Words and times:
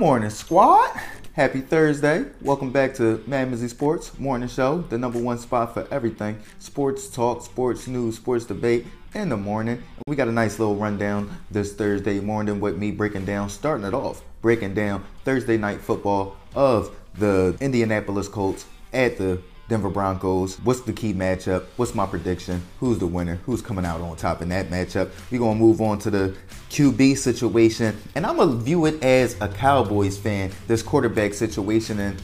morning, 0.00 0.30
squad. 0.30 0.98
Happy 1.34 1.60
Thursday. 1.60 2.24
Welcome 2.40 2.72
back 2.72 2.94
to 2.94 3.22
Mad 3.26 3.50
Mizzy 3.50 3.68
Sports 3.68 4.18
Morning 4.18 4.48
Show, 4.48 4.78
the 4.78 4.96
number 4.96 5.18
one 5.18 5.36
spot 5.36 5.74
for 5.74 5.86
everything 5.90 6.38
sports 6.58 7.10
talk, 7.10 7.42
sports 7.42 7.86
news, 7.86 8.16
sports 8.16 8.46
debate 8.46 8.86
in 9.14 9.28
the 9.28 9.36
morning. 9.36 9.82
We 10.06 10.16
got 10.16 10.26
a 10.26 10.32
nice 10.32 10.58
little 10.58 10.76
rundown 10.76 11.36
this 11.50 11.74
Thursday 11.74 12.18
morning 12.18 12.60
with 12.60 12.78
me 12.78 12.92
breaking 12.92 13.26
down, 13.26 13.50
starting 13.50 13.84
it 13.84 13.92
off, 13.92 14.22
breaking 14.40 14.72
down 14.72 15.04
Thursday 15.26 15.58
night 15.58 15.82
football 15.82 16.38
of 16.54 16.96
the 17.18 17.58
Indianapolis 17.60 18.26
Colts 18.26 18.64
at 18.94 19.18
the 19.18 19.42
Denver 19.70 19.88
Broncos. 19.88 20.56
What's 20.64 20.80
the 20.80 20.92
key 20.92 21.14
matchup? 21.14 21.64
What's 21.76 21.94
my 21.94 22.04
prediction? 22.04 22.60
Who's 22.80 22.98
the 22.98 23.06
winner? 23.06 23.36
Who's 23.46 23.62
coming 23.62 23.86
out 23.86 24.00
on 24.00 24.16
top 24.16 24.42
in 24.42 24.48
that 24.48 24.68
matchup? 24.68 25.10
We're 25.30 25.38
going 25.38 25.58
to 25.58 25.64
move 25.64 25.80
on 25.80 26.00
to 26.00 26.10
the 26.10 26.36
QB 26.70 27.16
situation. 27.16 27.96
And 28.16 28.26
I'm 28.26 28.36
going 28.36 28.50
to 28.50 28.56
view 28.56 28.86
it 28.86 29.00
as 29.02 29.40
a 29.40 29.46
Cowboys 29.46 30.18
fan, 30.18 30.50
this 30.66 30.82
quarterback 30.82 31.34
situation, 31.34 32.00
and 32.00 32.20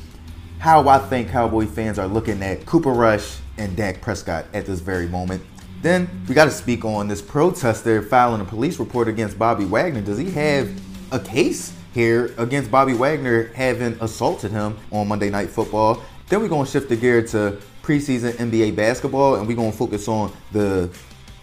how 0.58 0.88
I 0.88 0.98
think 0.98 1.30
Cowboy 1.30 1.66
fans 1.66 2.00
are 2.00 2.08
looking 2.08 2.42
at 2.42 2.66
Cooper 2.66 2.90
Rush 2.90 3.38
and 3.58 3.76
Dak 3.76 4.02
Prescott 4.02 4.46
at 4.52 4.66
this 4.66 4.80
very 4.80 5.06
moment. 5.06 5.40
Then 5.82 6.10
we 6.28 6.34
got 6.34 6.46
to 6.46 6.50
speak 6.50 6.84
on 6.84 7.06
this 7.06 7.22
protester 7.22 8.02
filing 8.02 8.40
a 8.40 8.44
police 8.44 8.80
report 8.80 9.06
against 9.06 9.38
Bobby 9.38 9.64
Wagner. 9.64 10.00
Does 10.00 10.18
he 10.18 10.32
have 10.32 10.68
a 11.12 11.20
case 11.20 11.72
here 11.94 12.34
against 12.38 12.72
Bobby 12.72 12.94
Wagner 12.94 13.52
having 13.54 13.96
assaulted 14.00 14.50
him 14.50 14.76
on 14.90 15.06
Monday 15.06 15.30
Night 15.30 15.48
Football? 15.48 16.02
Then 16.28 16.40
we're 16.40 16.48
gonna 16.48 16.66
shift 16.66 16.88
the 16.88 16.96
gear 16.96 17.22
to 17.28 17.58
preseason 17.82 18.32
NBA 18.32 18.74
basketball, 18.74 19.36
and 19.36 19.46
we're 19.46 19.56
gonna 19.56 19.70
focus 19.70 20.08
on 20.08 20.32
the 20.50 20.90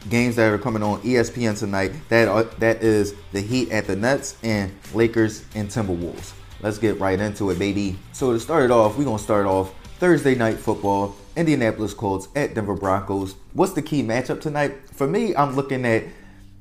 games 0.09 0.35
that 0.35 0.51
are 0.51 0.57
coming 0.57 0.83
on 0.83 0.99
ESPN 1.01 1.57
tonight. 1.57 1.93
That 2.09 2.27
are, 2.27 2.43
that 2.43 2.83
is 2.83 3.15
the 3.31 3.39
Heat 3.39 3.71
at 3.71 3.87
the 3.87 3.95
Nets 3.95 4.35
and 4.43 4.73
Lakers 4.93 5.45
and 5.55 5.69
Timberwolves. 5.69 6.33
Let's 6.61 6.77
get 6.77 6.99
right 6.99 7.19
into 7.19 7.49
it, 7.49 7.59
baby. 7.59 7.97
So 8.11 8.33
to 8.33 8.39
start 8.39 8.65
it 8.65 8.71
off, 8.71 8.97
we're 8.97 9.05
gonna 9.05 9.19
start 9.19 9.45
off 9.45 9.73
Thursday 9.99 10.35
night 10.35 10.57
football. 10.57 11.15
Indianapolis 11.35 11.93
Colts 11.93 12.27
at 12.35 12.53
Denver 12.53 12.75
Broncos. 12.75 13.35
What's 13.53 13.73
the 13.73 13.81
key 13.81 14.03
matchup 14.03 14.41
tonight? 14.41 14.89
For 14.91 15.07
me, 15.07 15.35
I'm 15.35 15.55
looking 15.55 15.85
at 15.85 16.03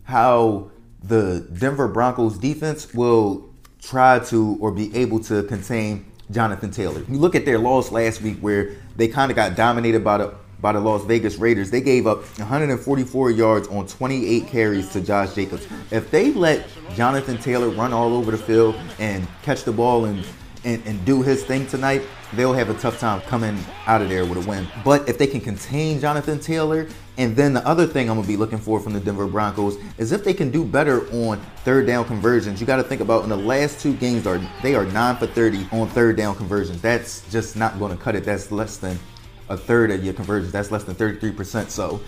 how 0.04 0.70
the 1.02 1.46
Denver 1.52 1.88
Broncos 1.88 2.38
defense 2.38 2.94
will 2.94 3.50
try 3.82 4.20
to 4.20 4.56
or 4.60 4.70
be 4.70 4.94
able 4.96 5.20
to 5.24 5.42
contain 5.42 6.06
Jonathan 6.30 6.70
Taylor. 6.70 7.02
You 7.08 7.18
look 7.18 7.34
at 7.34 7.44
their 7.44 7.58
loss 7.58 7.90
last 7.90 8.22
week 8.22 8.38
where 8.38 8.76
they 8.96 9.08
kind 9.08 9.30
of 9.30 9.36
got 9.36 9.56
dominated 9.56 10.04
by 10.04 10.18
the 10.18 10.34
by 10.60 10.72
the 10.72 10.80
Las 10.80 11.04
Vegas 11.04 11.36
Raiders. 11.38 11.72
They 11.72 11.80
gave 11.80 12.06
up 12.06 12.18
144 12.38 13.30
yards 13.32 13.66
on 13.66 13.86
28 13.88 14.46
carries 14.46 14.88
to 14.90 15.00
Josh 15.00 15.34
Jacobs. 15.34 15.66
If 15.90 16.10
they 16.12 16.32
let 16.32 16.68
Jonathan 16.94 17.36
Taylor 17.36 17.68
run 17.68 17.92
all 17.92 18.14
over 18.14 18.30
the 18.30 18.38
field 18.38 18.76
and 19.00 19.26
catch 19.42 19.64
the 19.64 19.72
ball 19.72 20.04
and 20.04 20.24
and, 20.64 20.82
and 20.86 21.04
do 21.04 21.22
his 21.22 21.44
thing 21.44 21.66
tonight, 21.66 22.02
they'll 22.34 22.52
have 22.52 22.70
a 22.70 22.74
tough 22.74 22.98
time 22.98 23.20
coming 23.22 23.58
out 23.86 24.02
of 24.02 24.08
there 24.08 24.24
with 24.24 24.44
a 24.44 24.48
win. 24.48 24.66
But 24.84 25.08
if 25.08 25.18
they 25.18 25.26
can 25.26 25.40
contain 25.40 26.00
Jonathan 26.00 26.38
Taylor, 26.38 26.88
and 27.18 27.36
then 27.36 27.52
the 27.52 27.66
other 27.66 27.86
thing 27.86 28.08
I'm 28.08 28.16
gonna 28.16 28.26
be 28.26 28.36
looking 28.36 28.58
for 28.58 28.80
from 28.80 28.92
the 28.94 29.00
Denver 29.00 29.26
Broncos 29.26 29.76
is 29.98 30.12
if 30.12 30.24
they 30.24 30.32
can 30.32 30.50
do 30.50 30.64
better 30.64 31.06
on 31.12 31.40
third 31.64 31.86
down 31.86 32.04
conversions. 32.04 32.60
You 32.60 32.66
got 32.66 32.76
to 32.76 32.82
think 32.82 33.00
about 33.00 33.22
in 33.24 33.28
the 33.28 33.36
last 33.36 33.80
two 33.80 33.94
games 33.94 34.26
are 34.26 34.40
they 34.62 34.74
are 34.74 34.84
nine 34.86 35.16
for 35.16 35.26
30 35.26 35.68
on 35.72 35.88
third 35.88 36.16
down 36.16 36.34
conversions. 36.36 36.80
That's 36.80 37.30
just 37.30 37.56
not 37.56 37.78
going 37.78 37.96
to 37.96 38.02
cut 38.02 38.14
it. 38.14 38.24
That's 38.24 38.50
less 38.50 38.78
than 38.78 38.98
a 39.48 39.56
third 39.56 39.90
of 39.90 40.04
your 40.04 40.14
conversions. 40.14 40.52
That's 40.52 40.70
less 40.70 40.84
than 40.84 40.94
33%. 40.94 41.68
So 41.68 42.00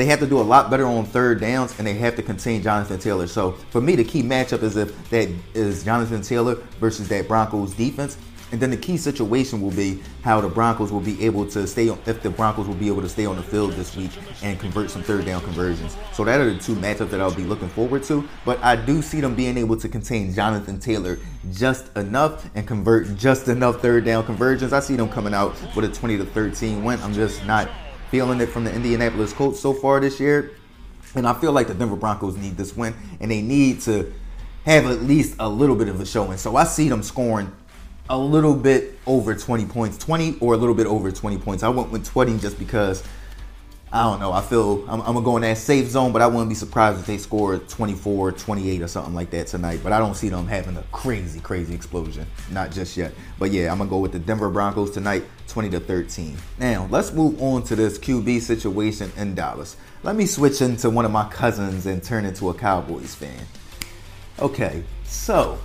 they 0.00 0.06
have 0.06 0.18
to 0.20 0.26
do 0.26 0.40
a 0.40 0.42
lot 0.42 0.70
better 0.70 0.86
on 0.86 1.04
third 1.04 1.40
downs 1.40 1.78
and 1.78 1.86
they 1.86 1.92
have 1.92 2.16
to 2.16 2.22
contain 2.22 2.62
Jonathan 2.62 2.98
Taylor. 2.98 3.26
So 3.26 3.52
for 3.68 3.82
me, 3.82 3.96
the 3.96 4.04
key 4.04 4.22
matchup 4.22 4.62
is 4.62 4.78
if 4.78 5.10
that 5.10 5.28
is 5.52 5.84
Jonathan 5.84 6.22
Taylor 6.22 6.54
versus 6.80 7.06
that 7.08 7.28
Broncos 7.28 7.74
defense. 7.74 8.16
And 8.50 8.58
then 8.58 8.70
the 8.70 8.78
key 8.78 8.96
situation 8.96 9.60
will 9.60 9.70
be 9.70 10.02
how 10.22 10.40
the 10.40 10.48
Broncos 10.48 10.90
will 10.90 11.02
be 11.02 11.22
able 11.24 11.46
to 11.50 11.66
stay 11.66 11.90
on, 11.90 11.98
if 12.06 12.22
the 12.22 12.30
Broncos 12.30 12.66
will 12.66 12.74
be 12.74 12.88
able 12.88 13.02
to 13.02 13.10
stay 13.10 13.26
on 13.26 13.36
the 13.36 13.42
field 13.42 13.74
this 13.74 13.94
week 13.94 14.10
and 14.42 14.58
convert 14.58 14.90
some 14.90 15.02
third 15.02 15.26
down 15.26 15.42
conversions. 15.42 15.96
So 16.14 16.24
that 16.24 16.40
are 16.40 16.50
the 16.50 16.58
two 16.58 16.74
matchups 16.76 17.10
that 17.10 17.20
I'll 17.20 17.34
be 17.34 17.44
looking 17.44 17.68
forward 17.68 18.02
to. 18.04 18.26
But 18.46 18.58
I 18.64 18.76
do 18.76 19.02
see 19.02 19.20
them 19.20 19.34
being 19.34 19.58
able 19.58 19.76
to 19.76 19.88
contain 19.88 20.32
Jonathan 20.32 20.80
Taylor 20.80 21.18
just 21.52 21.94
enough 21.98 22.48
and 22.54 22.66
convert 22.66 23.16
just 23.16 23.48
enough 23.48 23.82
third 23.82 24.06
down 24.06 24.24
conversions. 24.24 24.72
I 24.72 24.80
see 24.80 24.96
them 24.96 25.10
coming 25.10 25.34
out 25.34 25.54
with 25.76 25.84
a 25.84 25.88
20 25.88 26.16
to 26.16 26.24
13 26.24 26.82
win. 26.82 26.98
I'm 27.02 27.12
just 27.12 27.44
not 27.44 27.68
feeling 28.10 28.40
it 28.40 28.46
from 28.46 28.64
the 28.64 28.74
Indianapolis 28.74 29.32
Colts 29.32 29.60
so 29.60 29.72
far 29.72 30.00
this 30.00 30.18
year. 30.18 30.52
And 31.14 31.26
I 31.26 31.34
feel 31.34 31.52
like 31.52 31.68
the 31.68 31.74
Denver 31.74 31.96
Broncos 31.96 32.36
need 32.36 32.56
this 32.56 32.76
win 32.76 32.94
and 33.20 33.30
they 33.30 33.42
need 33.42 33.80
to 33.82 34.12
have 34.64 34.86
at 34.86 35.02
least 35.02 35.36
a 35.38 35.48
little 35.48 35.76
bit 35.76 35.88
of 35.88 36.00
a 36.00 36.06
showing. 36.06 36.36
So 36.36 36.56
I 36.56 36.64
see 36.64 36.88
them 36.88 37.02
scoring 37.02 37.52
a 38.08 38.18
little 38.18 38.54
bit 38.54 38.98
over 39.06 39.34
20 39.34 39.66
points, 39.66 39.96
20 39.98 40.38
or 40.40 40.54
a 40.54 40.56
little 40.56 40.74
bit 40.74 40.86
over 40.86 41.10
20 41.10 41.38
points. 41.38 41.62
I 41.62 41.68
went 41.68 41.90
with 41.90 42.04
20 42.04 42.38
just 42.38 42.58
because 42.58 43.02
I 43.92 44.04
don't 44.04 44.20
know. 44.20 44.32
I 44.32 44.40
feel 44.40 44.84
I'm, 44.88 45.00
I'm, 45.00 45.14
gonna 45.14 45.22
go 45.22 45.36
in 45.36 45.42
that 45.42 45.58
safe 45.58 45.88
zone, 45.88 46.12
but 46.12 46.22
I 46.22 46.28
wouldn't 46.28 46.48
be 46.48 46.54
surprised 46.54 47.00
if 47.00 47.06
they 47.06 47.18
score 47.18 47.58
24, 47.58 48.32
28 48.32 48.82
or 48.82 48.86
something 48.86 49.14
like 49.14 49.30
that 49.30 49.48
tonight. 49.48 49.80
But 49.82 49.92
I 49.92 49.98
don't 49.98 50.14
see 50.14 50.28
them 50.28 50.46
having 50.46 50.76
a 50.76 50.84
crazy, 50.92 51.40
crazy 51.40 51.74
explosion. 51.74 52.24
Not 52.52 52.70
just 52.70 52.96
yet. 52.96 53.12
But 53.38 53.50
yeah, 53.50 53.72
I'm 53.72 53.78
gonna 53.78 53.90
go 53.90 53.98
with 53.98 54.12
the 54.12 54.20
Denver 54.20 54.48
Broncos 54.48 54.92
tonight, 54.92 55.24
20 55.48 55.70
to 55.70 55.80
13. 55.80 56.36
Now 56.58 56.86
let's 56.88 57.12
move 57.12 57.42
on 57.42 57.64
to 57.64 57.74
this 57.74 57.98
QB 57.98 58.42
situation 58.42 59.10
in 59.16 59.34
Dallas. 59.34 59.76
Let 60.04 60.14
me 60.14 60.24
switch 60.24 60.60
into 60.60 60.88
one 60.88 61.04
of 61.04 61.10
my 61.10 61.28
cousins 61.28 61.86
and 61.86 62.00
turn 62.00 62.24
into 62.24 62.48
a 62.50 62.54
Cowboys 62.54 63.16
fan. 63.16 63.44
Okay, 64.38 64.84
so 65.04 65.58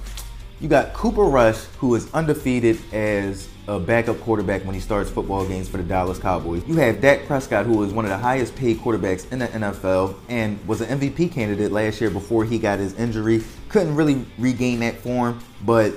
you 0.60 0.68
got 0.68 0.94
Cooper 0.94 1.26
Rush, 1.26 1.64
who 1.78 1.94
is 1.94 2.12
undefeated 2.12 2.80
as 2.92 3.48
a 3.68 3.80
backup 3.80 4.20
quarterback 4.22 4.64
when 4.64 4.76
he 4.76 4.82
starts 4.82 5.10
football 5.10 5.46
games 5.46 5.68
for 5.68 5.78
the 5.78 5.84
Dallas 5.84 6.20
Cowboys. 6.20 6.64
You 6.68 6.76
have 6.76 7.02
Dak 7.02 7.26
Prescott, 7.26 7.66
who 7.66 7.84
is 7.84 7.92
one 7.92 8.06
of 8.06 8.12
the 8.12 8.18
highest 8.18 8.56
paid 8.56 8.78
quarterbacks 8.78 9.32
in 9.32 9.40
the 9.40 9.48
NFL 9.48 10.16
and 10.30 10.66
was 10.68 10.82
an 10.82 11.00
MVP 11.00 11.32
candidate 11.32 11.72
last 11.72 12.00
year 12.00 12.12
before 12.12 12.46
he 12.46 12.60
got 12.60 12.80
his 12.80 12.94
injury. 12.94 13.44
Couldn't 13.70 13.96
really 13.96 14.26
regain 14.38 14.80
that 14.82 14.98
form, 14.98 15.40
but 15.66 15.96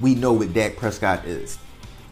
we 0.00 0.14
know 0.14 0.34
what 0.34 0.52
Dak 0.52 0.76
Prescott 0.76 1.24
is. 1.24 1.58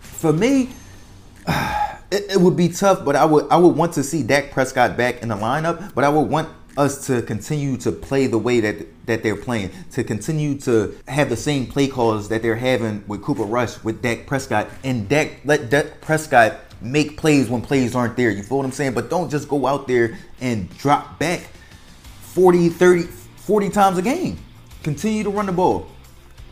For 0.01 0.33
me, 0.33 0.71
it, 1.49 2.33
it 2.33 2.41
would 2.41 2.57
be 2.57 2.69
tough, 2.71 3.05
but 3.05 3.17
I 3.17 3.25
would 3.25 3.47
I 3.51 3.57
would 3.57 3.77
want 3.77 3.93
to 3.95 4.03
see 4.03 4.23
Dak 4.23 4.51
Prescott 4.51 4.97
back 4.97 5.23
in 5.23 5.29
the 5.29 5.37
lineup, 5.37 5.95
but 5.95 6.05
I 6.05 6.09
would 6.09 6.29
want 6.29 6.49
us 6.77 7.07
to 7.07 7.23
continue 7.23 7.77
to 7.79 7.93
play 7.93 8.27
the 8.27 8.39
way 8.39 8.61
that 8.61 9.07
that 9.07 9.23
they're 9.23 9.37
playing, 9.37 9.71
to 9.93 10.05
continue 10.05 10.59
to 10.59 10.97
have 11.09 11.29
the 11.29 11.37
same 11.37 11.67
play 11.67 11.89
calls 11.89 12.29
that 12.29 12.43
they're 12.43 12.57
having 12.57 13.05
with 13.07 13.23
Cooper 13.23 13.45
Rush, 13.45 13.83
with 13.85 14.03
Dak 14.03 14.27
Prescott, 14.27 14.69
and 14.85 15.09
Dak 15.09 15.41
let 15.45 15.71
Dak 15.71 16.01
Prescott 16.01 16.57
make 16.81 17.17
plays 17.17 17.49
when 17.49 17.63
plays 17.63 17.95
aren't 17.95 18.17
there. 18.17 18.31
You 18.31 18.43
feel 18.43 18.59
what 18.59 18.67
I'm 18.67 18.73
saying? 18.73 18.95
But 18.95 19.11
don't 19.11 19.31
just 19.31 19.49
go 19.49 19.67
out 19.67 19.87
there 19.87 20.19
and 20.41 20.69
drop 20.77 21.19
back 21.19 21.49
40, 22.21 22.69
30, 22.69 23.03
40 23.03 23.71
times 23.71 23.99
a 23.99 24.03
game. 24.03 24.39
Continue 24.83 25.25
to 25.25 25.31
run 25.31 25.47
the 25.47 25.53
ball. 25.53 25.87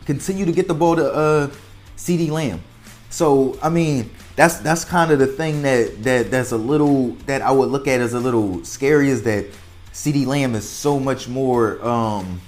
Continue 0.05 0.45
to 0.45 0.51
get 0.51 0.67
the 0.67 0.73
ball 0.73 0.95
to 0.95 1.13
uh, 1.13 1.51
CeeDee 1.97 2.29
Lamb. 2.29 2.61
So 3.09 3.57
I 3.61 3.69
mean, 3.69 4.09
that's 4.35 4.57
that's 4.57 4.83
kind 4.83 5.11
of 5.11 5.19
the 5.19 5.27
thing 5.27 5.61
that 5.61 6.03
that 6.03 6.31
that's 6.31 6.51
a 6.51 6.57
little 6.57 7.11
that 7.27 7.41
I 7.41 7.51
would 7.51 7.69
look 7.69 7.87
at 7.87 8.01
as 8.01 8.13
a 8.13 8.19
little 8.19 8.63
scary 8.65 9.09
is 9.09 9.23
that 9.23 9.45
CeeDee 9.95 10.25
Lamb 10.25 10.55
is 10.55 10.67
so 10.67 10.99
much 10.99 11.29
more 11.29 11.83
um, 11.83 12.41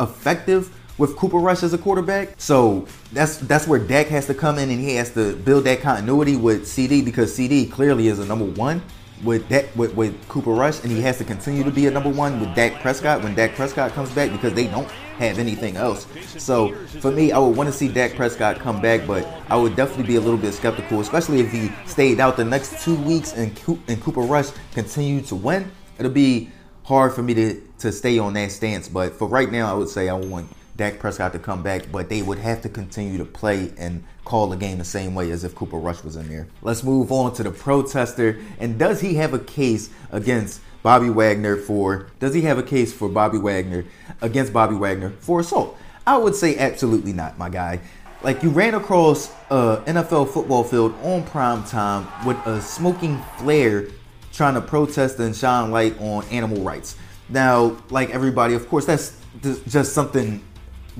effective 0.00 0.74
with 0.96 1.14
Cooper 1.14 1.36
Rush 1.36 1.62
as 1.62 1.74
a 1.74 1.78
quarterback. 1.78 2.30
So 2.38 2.88
that's 3.12 3.36
that's 3.36 3.68
where 3.68 3.78
Dak 3.78 4.06
has 4.06 4.26
to 4.28 4.34
come 4.34 4.58
in 4.58 4.70
and 4.70 4.80
he 4.80 4.94
has 4.94 5.12
to 5.12 5.36
build 5.36 5.64
that 5.64 5.82
continuity 5.82 6.36
with 6.36 6.62
CeeDee 6.62 7.04
because 7.04 7.36
CeeDee 7.36 7.70
clearly 7.70 8.08
is 8.08 8.18
a 8.18 8.24
number 8.24 8.46
one 8.46 8.80
with 9.22 9.46
that 9.50 9.76
with, 9.76 9.94
with 9.94 10.16
Cooper 10.28 10.52
Rush 10.52 10.82
and 10.82 10.90
he 10.90 11.02
has 11.02 11.18
to 11.18 11.24
continue 11.24 11.64
to 11.64 11.70
be 11.70 11.86
a 11.86 11.90
number 11.90 12.08
one 12.08 12.40
with 12.40 12.54
Dak 12.54 12.80
Prescott 12.80 13.22
when 13.22 13.34
Dak 13.34 13.54
Prescott 13.54 13.92
comes 13.92 14.10
back 14.12 14.32
because 14.32 14.54
they 14.54 14.66
don't 14.66 14.90
have 15.18 15.38
anything 15.38 15.76
else. 15.76 16.06
So 16.38 16.74
for 17.02 17.10
me, 17.10 17.30
I 17.30 17.38
would 17.38 17.56
want 17.58 17.68
to 17.68 17.74
see 17.74 17.88
Dak 17.88 18.14
Prescott 18.14 18.58
come 18.58 18.80
back, 18.80 19.06
but 19.06 19.28
I 19.50 19.56
would 19.56 19.76
definitely 19.76 20.06
be 20.06 20.16
a 20.16 20.20
little 20.20 20.38
bit 20.38 20.54
skeptical, 20.54 21.00
especially 21.00 21.40
if 21.40 21.52
he 21.52 21.70
stayed 21.84 22.20
out 22.20 22.38
the 22.38 22.44
next 22.44 22.82
two 22.82 22.96
weeks 23.02 23.34
and, 23.34 23.48
and 23.86 24.02
Cooper 24.02 24.22
Rush 24.22 24.48
continued 24.72 25.26
to 25.26 25.36
win 25.36 25.70
it'll 25.98 26.12
be 26.12 26.50
hard 26.84 27.12
for 27.12 27.22
me 27.22 27.34
to, 27.34 27.60
to 27.78 27.92
stay 27.92 28.18
on 28.18 28.34
that 28.34 28.52
stance. 28.52 28.88
But 28.88 29.14
for 29.14 29.26
right 29.26 29.50
now, 29.50 29.70
I 29.70 29.74
would 29.76 29.88
say 29.88 30.08
I 30.08 30.14
want 30.14 30.48
Dak 30.76 30.98
Prescott 30.98 31.32
to 31.32 31.38
come 31.38 31.62
back, 31.62 31.90
but 31.92 32.08
they 32.08 32.22
would 32.22 32.38
have 32.38 32.62
to 32.62 32.68
continue 32.68 33.18
to 33.18 33.24
play 33.24 33.72
and 33.78 34.04
call 34.24 34.48
the 34.48 34.56
game 34.56 34.78
the 34.78 34.84
same 34.84 35.14
way 35.14 35.30
as 35.30 35.44
if 35.44 35.54
Cooper 35.54 35.78
Rush 35.78 36.02
was 36.02 36.16
in 36.16 36.28
there. 36.28 36.48
Let's 36.62 36.82
move 36.82 37.12
on 37.12 37.34
to 37.34 37.42
the 37.42 37.50
protester. 37.50 38.40
And 38.58 38.78
does 38.78 39.00
he 39.00 39.14
have 39.14 39.34
a 39.34 39.38
case 39.38 39.90
against 40.10 40.60
Bobby 40.82 41.10
Wagner 41.10 41.56
for, 41.56 42.08
does 42.18 42.34
he 42.34 42.42
have 42.42 42.58
a 42.58 42.62
case 42.62 42.92
for 42.92 43.08
Bobby 43.08 43.38
Wagner 43.38 43.84
against 44.20 44.52
Bobby 44.52 44.74
Wagner 44.74 45.10
for 45.20 45.40
assault? 45.40 45.78
I 46.06 46.18
would 46.18 46.34
say 46.34 46.58
absolutely 46.58 47.12
not, 47.12 47.38
my 47.38 47.48
guy. 47.48 47.80
Like 48.22 48.42
you 48.42 48.50
ran 48.50 48.74
across 48.74 49.30
a 49.50 49.82
NFL 49.86 50.30
football 50.30 50.64
field 50.64 50.94
on 51.02 51.24
prime 51.24 51.62
time 51.64 52.06
with 52.26 52.38
a 52.46 52.60
smoking 52.60 53.22
flare 53.38 53.88
trying 54.34 54.54
to 54.54 54.60
protest 54.60 55.18
and 55.20 55.34
shine 55.34 55.70
light 55.70 55.98
on 56.00 56.24
animal 56.26 56.62
rights. 56.62 56.96
Now, 57.28 57.76
like 57.90 58.10
everybody, 58.10 58.54
of 58.54 58.68
course, 58.68 58.84
that's 58.84 59.16
just 59.40 59.92
something 59.92 60.42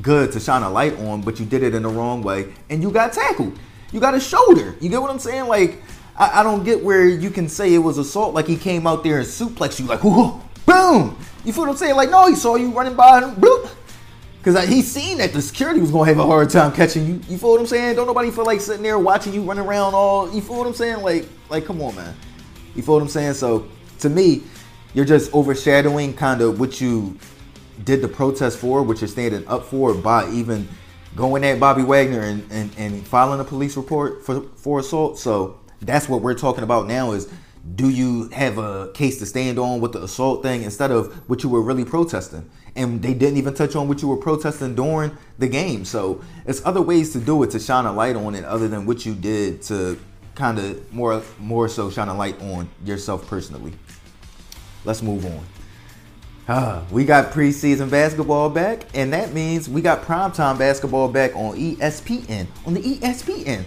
good 0.01 0.33
to 0.33 0.41
shine 0.41 0.63
a 0.63 0.71
light 0.71 0.99
on, 1.01 1.21
but 1.21 1.39
you 1.39 1.47
did 1.47 1.63
it 1.63 1.75
in 1.75 1.83
the 1.83 1.89
wrong 1.89 2.23
way 2.23 2.55
and 2.71 2.83
you 2.83 2.91
got 2.91 3.13
tackled. 3.13 3.59
You 3.93 4.01
got 4.01 4.15
a 4.15 4.21
shoulder. 4.21 4.75
You 4.81 4.89
get 4.89 5.01
what 5.01 5.11
I'm 5.11 5.19
saying? 5.19 5.47
Like, 5.47 5.83
I, 6.17 6.41
I 6.41 6.43
don't 6.43 6.65
get 6.65 6.83
where 6.83 7.07
you 7.07 7.31
can 7.31 7.49
say 7.49 7.75
it 7.75 7.79
was 7.79 7.99
assault. 7.99 8.35
Like 8.35 8.47
he 8.47 8.57
came 8.57 8.87
out 8.87 9.05
there 9.05 9.19
and 9.19 9.27
suplex 9.27 9.79
you, 9.79 9.87
like, 9.87 10.03
whoa, 10.03 10.41
boom. 10.67 11.19
You 11.45 11.53
feel 11.53 11.65
what 11.65 11.71
I'm 11.71 11.77
saying? 11.77 11.97
Like, 11.97 12.11
no, 12.11 12.27
he 12.27 12.35
saw 12.35 12.57
you 12.57 12.71
running 12.71 12.95
by 12.95 13.23
and 13.23 13.37
bloop. 13.37 13.71
Because 14.39 14.69
he 14.69 14.83
seen 14.83 15.19
that 15.19 15.33
the 15.33 15.41
security 15.41 15.81
was 15.81 15.91
going 15.91 16.07
to 16.07 16.15
have 16.15 16.23
a 16.23 16.27
hard 16.27 16.51
time 16.51 16.71
catching 16.73 17.07
you. 17.07 17.15
You 17.29 17.39
feel 17.39 17.51
what 17.53 17.61
I'm 17.61 17.67
saying? 17.67 17.97
Don't 17.97 18.07
nobody 18.07 18.31
feel 18.31 18.45
like 18.45 18.61
sitting 18.61 18.83
there 18.83 18.99
watching 18.99 19.33
you 19.33 19.43
running 19.43 19.65
around 19.65 19.95
all. 19.95 20.31
You 20.35 20.43
feel 20.43 20.59
what 20.59 20.67
I'm 20.67 20.75
saying? 20.75 21.03
Like, 21.03 21.27
like, 21.49 21.65
come 21.65 21.81
on, 21.81 21.97
man. 21.97 22.15
You 22.75 22.83
feel 22.83 22.95
what 22.95 23.03
I'm 23.03 23.09
saying? 23.09 23.35
So, 23.35 23.69
to 24.01 24.09
me, 24.09 24.43
you're 24.95 25.05
just 25.05 25.33
overshadowing 25.35 26.15
kind 26.15 26.41
of 26.41 26.61
what 26.61 26.81
you 26.81 27.19
did 27.83 28.03
the 28.03 28.09
protest 28.09 28.59
for, 28.59 28.83
which 28.83 29.01
you're 29.01 29.09
standing 29.09 29.47
up 29.49 29.65
for 29.65 29.95
by 29.95 30.31
even 30.31 30.69
going 31.17 31.45
at 31.45 31.61
Bobby 31.61 31.83
Wagner 31.83 32.21
and, 32.21 32.47
and, 32.51 32.71
and 32.77 33.07
filing 33.07 33.41
a 33.41 33.45
police 33.45 33.77
report 33.77 34.25
for, 34.25 34.43
for 34.57 34.81
assault. 34.81 35.19
So 35.19 35.61
that's 35.81 36.09
what 36.09 36.23
we're 36.23 36.35
talking 36.35 36.65
about 36.65 36.87
now 36.87 37.13
is 37.13 37.33
do 37.77 37.89
you 37.89 38.29
have 38.29 38.59
a 38.59 38.91
case 38.93 39.19
to 39.19 39.27
stand 39.27 39.59
on 39.59 39.81
with 39.81 39.93
the 39.93 40.03
assault 40.03 40.43
thing 40.43 40.63
instead 40.63 40.91
of 40.91 41.13
what 41.29 41.43
you 41.43 41.49
were 41.49 41.63
really 41.63 41.85
protesting? 41.85 42.49
And 42.77 43.01
they 43.01 43.15
didn't 43.15 43.39
even 43.39 43.55
touch 43.55 43.75
on 43.75 43.89
what 43.89 44.03
you 44.03 44.09
were 44.09 44.17
protesting 44.17 44.75
during 44.75 45.17
the 45.39 45.49
game. 45.49 45.85
So 45.85 46.23
it's 46.45 46.65
other 46.67 46.83
ways 46.83 47.13
to 47.13 47.21
do 47.21 47.43
it 47.43 47.51
to 47.53 47.61
shine 47.61 47.87
a 47.87 47.93
light 47.93 48.17
on 48.17 48.35
it 48.35 48.45
other 48.45 48.69
than 48.69 48.85
what 48.85 49.07
you 49.07 49.15
did 49.15 49.63
to 49.63 49.99
kind 50.35 50.59
of 50.59 50.93
more 50.93 51.23
more 51.39 51.69
so 51.69 51.91
shine 51.91 52.09
a 52.09 52.15
light 52.15 52.41
on 52.41 52.69
yourself 52.85 53.27
personally. 53.27 53.73
Let's 54.85 55.03
move 55.03 55.25
on. 55.27 55.45
Uh, 56.47 56.85
we 56.91 57.05
got 57.07 57.33
preseason 57.33 57.91
basketball 57.91 58.51
back, 58.51 58.85
and 58.93 59.13
that 59.15 59.33
means 59.33 59.69
we 59.69 59.81
got 59.81 60.03
primetime 60.03 60.59
basketball 60.59 61.09
back 61.09 61.35
on 61.35 61.57
ESPN. 61.57 62.47
On 62.67 62.75
the 62.75 62.81
ESPN. 62.81 63.65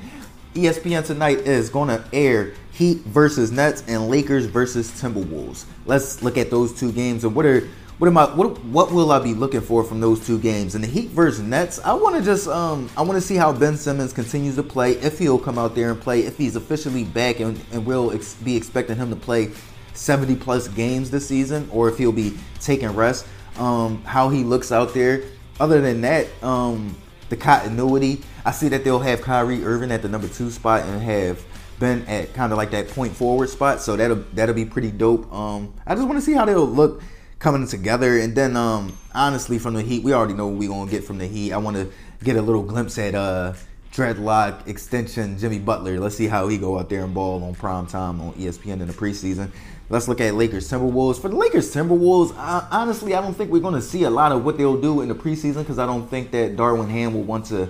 ESPN 0.53 1.05
tonight 1.05 1.39
is 1.39 1.69
going 1.69 1.87
to 1.87 2.03
air 2.13 2.53
Heat 2.71 2.97
versus 2.99 3.51
Nets 3.51 3.83
and 3.87 4.07
Lakers 4.07 4.45
versus 4.45 4.91
Timberwolves. 4.91 5.65
Let's 5.87 6.21
look 6.21 6.37
at 6.37 6.51
those 6.51 6.77
two 6.79 6.91
games 6.91 7.23
and 7.23 7.33
what 7.33 7.45
are 7.47 7.67
what 7.97 8.07
am 8.07 8.17
I 8.17 8.25
what 8.25 8.63
what 8.65 8.91
will 8.91 9.11
I 9.11 9.19
be 9.19 9.33
looking 9.33 9.61
for 9.61 9.83
from 9.83 9.99
those 9.99 10.25
two 10.25 10.38
games? 10.38 10.75
In 10.75 10.81
the 10.81 10.88
Heat 10.88 11.09
versus 11.09 11.41
Nets, 11.41 11.79
I 11.79 11.94
want 11.94 12.15
to 12.15 12.21
just 12.21 12.47
um 12.47 12.89
I 12.95 13.01
want 13.01 13.13
to 13.13 13.21
see 13.21 13.35
how 13.35 13.51
Ben 13.51 13.75
Simmons 13.75 14.13
continues 14.13 14.55
to 14.55 14.63
play. 14.63 14.91
If 14.94 15.17
he'll 15.17 15.39
come 15.39 15.57
out 15.57 15.73
there 15.73 15.89
and 15.89 15.99
play, 15.99 16.21
if 16.21 16.38
he's 16.38 16.55
officially 16.55 17.03
back 17.03 17.39
and, 17.39 17.59
and 17.71 17.85
we'll 17.85 18.11
ex- 18.11 18.35
be 18.35 18.55
expecting 18.55 18.97
him 18.97 19.09
to 19.09 19.15
play 19.15 19.51
70 19.94 20.35
plus 20.35 20.67
games 20.67 21.09
this 21.09 21.27
season, 21.27 21.67
or 21.71 21.89
if 21.89 21.97
he'll 21.97 22.11
be 22.11 22.38
taking 22.59 22.89
rest. 22.95 23.25
Um, 23.57 24.03
how 24.03 24.29
he 24.29 24.44
looks 24.44 24.71
out 24.71 24.94
there. 24.94 25.23
Other 25.59 25.81
than 25.81 26.01
that, 26.01 26.27
um, 26.44 26.95
the 27.29 27.35
continuity. 27.35 28.21
I 28.45 28.51
see 28.51 28.69
that 28.69 28.83
they'll 28.83 28.99
have 28.99 29.21
Kyrie 29.21 29.65
Irving 29.65 29.91
at 29.91 30.03
the 30.03 30.07
number 30.07 30.27
two 30.27 30.51
spot 30.51 30.83
and 30.83 31.01
have 31.01 31.44
Ben 31.79 32.03
at 32.03 32.35
kind 32.35 32.51
of 32.51 32.59
like 32.59 32.69
that 32.71 32.89
point 32.89 33.15
forward 33.15 33.49
spot. 33.49 33.81
So 33.81 33.95
that'll 33.95 34.23
that'll 34.33 34.53
be 34.53 34.65
pretty 34.65 34.91
dope. 34.91 35.33
Um, 35.33 35.73
I 35.88 35.95
just 35.95 36.07
want 36.07 36.19
to 36.19 36.21
see 36.21 36.33
how 36.33 36.45
they'll 36.45 36.63
look 36.63 37.01
coming 37.39 37.67
together. 37.67 38.17
And 38.17 38.35
then 38.35 38.55
um, 38.57 38.97
honestly, 39.13 39.59
from 39.59 39.73
the 39.73 39.81
Heat, 39.81 40.03
we 40.03 40.13
already 40.13 40.33
know 40.33 40.47
what 40.47 40.57
we're 40.57 40.69
gonna 40.69 40.89
get 40.89 41.03
from 41.03 41.17
the 41.17 41.27
Heat. 41.27 41.53
I 41.53 41.57
want 41.57 41.77
to 41.77 41.91
get 42.23 42.35
a 42.35 42.41
little 42.41 42.63
glimpse 42.63 42.97
at 42.97 43.15
uh 43.15 43.53
dreadlock 43.91 44.67
extension 44.67 45.37
Jimmy 45.39 45.57
Butler. 45.57 45.99
Let's 45.99 46.15
see 46.15 46.27
how 46.27 46.47
he 46.47 46.57
go 46.57 46.77
out 46.77 46.89
there 46.89 47.03
and 47.03 47.13
ball 47.13 47.43
on 47.43 47.55
prime 47.55 47.87
time 47.87 48.21
on 48.21 48.33
ESPN 48.33 48.81
in 48.81 48.87
the 48.87 48.93
preseason. 48.93 49.49
Let's 49.89 50.07
look 50.07 50.21
at 50.21 50.35
Lakers 50.35 50.69
Timberwolves. 50.69 51.19
For 51.19 51.29
the 51.29 51.35
Lakers 51.35 51.73
Timberwolves, 51.73 52.35
I, 52.35 52.67
honestly, 52.69 53.15
I 53.15 53.21
don't 53.21 53.33
think 53.33 53.51
we're 53.51 53.61
going 53.61 53.73
to 53.73 53.81
see 53.81 54.03
a 54.03 54.09
lot 54.09 54.33
of 54.33 54.43
what 54.43 54.57
they'll 54.57 54.79
do 54.79 55.01
in 55.01 55.07
the 55.07 55.15
preseason 55.15 55.59
because 55.59 55.79
I 55.79 55.85
don't 55.85 56.07
think 56.09 56.31
that 56.31 56.57
Darvin 56.57 56.89
Ham 56.89 57.13
will 57.13 57.23
want 57.23 57.45
to 57.47 57.69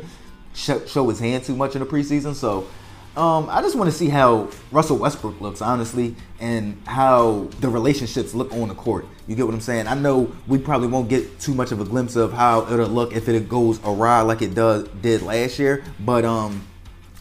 show 0.53 1.09
his 1.09 1.19
hand 1.19 1.43
too 1.43 1.55
much 1.55 1.75
in 1.75 1.79
the 1.79 1.85
preseason. 1.85 2.33
So 2.33 2.67
um, 3.17 3.49
I 3.49 3.61
just 3.61 3.75
want 3.75 3.89
to 3.89 3.95
see 3.95 4.09
how 4.09 4.49
Russell 4.71 4.97
Westbrook 4.97 5.41
looks, 5.41 5.59
honestly, 5.59 6.15
and 6.39 6.79
how 6.85 7.49
the 7.61 7.67
relationships 7.67 8.35
look 8.35 8.53
on 8.53 8.67
the 8.67 8.75
court. 8.75 9.07
You 9.27 9.35
get 9.35 9.45
what 9.45 9.55
I'm 9.55 9.61
saying? 9.61 9.87
I 9.87 9.95
know 9.95 10.31
we 10.47 10.59
probably 10.59 10.87
won't 10.87 11.09
get 11.09 11.39
too 11.39 11.55
much 11.55 11.71
of 11.71 11.81
a 11.81 11.83
glimpse 11.83 12.15
of 12.15 12.31
how 12.31 12.71
it'll 12.71 12.87
look 12.87 13.13
if 13.13 13.27
it 13.27 13.49
goes 13.49 13.79
awry 13.83 14.21
like 14.21 14.43
it 14.43 14.53
does 14.53 14.87
did 15.01 15.23
last 15.23 15.57
year, 15.57 15.83
but 15.99 16.25
um, 16.25 16.65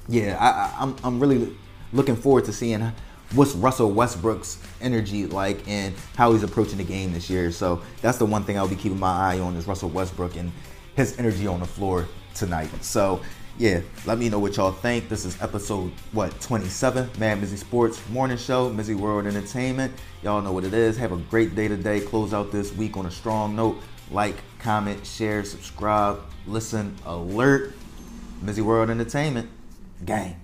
yeah, 0.07 0.37
I, 0.39 0.83
I'm 0.83 0.95
I'm 1.03 1.19
really 1.19 1.57
looking 1.95 2.15
forward 2.15 2.45
to 2.45 2.53
seeing 2.53 2.93
what's 3.33 3.55
Russell 3.55 3.91
Westbrook's 3.91 4.59
energy 4.83 5.27
like 5.27 5.67
and 5.67 5.95
how 6.15 6.33
he's 6.33 6.43
approaching 6.43 6.77
the 6.77 6.85
game 6.85 7.15
this 7.15 7.31
year. 7.31 7.51
So 7.51 7.83
that's 8.03 8.19
the 8.19 8.27
one 8.27 8.45
thing 8.45 8.59
I'll 8.59 8.69
be 8.69 8.77
keeping 8.77 9.01
my 9.01 9.35
eye 9.35 9.41
on 9.41 9.57
is 9.57 9.67
Russell 9.67 9.89
Westbrook 9.89 10.37
and 10.37 10.53
his 10.95 11.19
energy 11.19 11.47
on 11.47 11.61
the 11.61 11.67
floor 11.67 12.07
tonight. 12.35 12.71
So 12.85 13.21
yeah, 13.59 13.81
let 14.05 14.19
me 14.19 14.29
know 14.29 14.39
what 14.39 14.57
y'all 14.57 14.73
think. 14.73 15.09
This 15.09 15.25
is 15.25 15.41
episode 15.41 15.91
what 16.13 16.39
27, 16.41 17.11
Mad 17.19 17.41
Mizzy 17.41 17.57
Sports 17.57 18.07
Morning 18.11 18.37
Show, 18.37 18.71
Mizzy 18.71 18.95
World 18.95 19.27
Entertainment. 19.27 19.95
Y'all 20.23 20.43
know 20.43 20.53
what 20.53 20.65
it 20.65 20.75
is. 20.75 20.99
Have 20.99 21.13
a 21.13 21.17
great 21.17 21.55
day 21.55 21.67
today. 21.67 22.01
Close 22.01 22.35
out 22.35 22.53
this 22.53 22.73
week 22.75 22.97
on 22.99 23.07
a 23.07 23.11
strong 23.11 23.57
note. 23.57 23.81
Like, 24.11 24.37
comment, 24.59 25.07
share, 25.07 25.43
subscribe, 25.43 26.21
listen, 26.47 26.97
alert. 27.07 27.73
Mizzy 28.45 28.63
World 28.63 28.91
Entertainment, 28.91 29.49
gang. 30.05 30.37